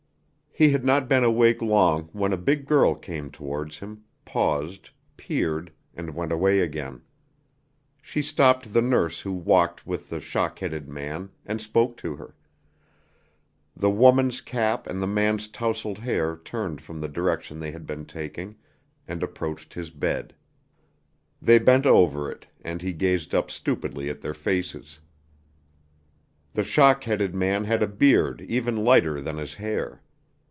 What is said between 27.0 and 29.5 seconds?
headed man had a beard even lighter than